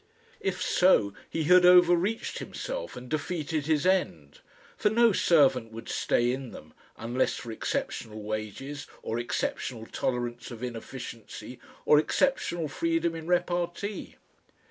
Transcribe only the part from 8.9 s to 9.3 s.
or